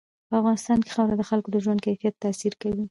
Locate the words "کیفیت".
1.85-2.15